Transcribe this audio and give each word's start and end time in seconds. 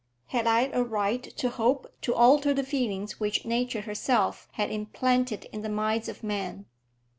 Had 0.29 0.47
I 0.47 0.61
a 0.73 0.81
right 0.83 1.21
to 1.37 1.49
hope 1.51 1.93
to 2.01 2.15
alter 2.15 2.55
the 2.55 2.63
feelings 2.63 3.19
which 3.19 3.45
nature 3.45 3.81
herself 3.81 4.47
had 4.53 4.71
implanted 4.71 5.45
in 5.53 5.61
the 5.61 5.69
minds 5.69 6.09
of 6.09 6.23
men? 6.23 6.65